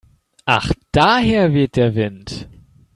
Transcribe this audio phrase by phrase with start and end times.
[0.47, 2.47] Ach daher weht der Wind.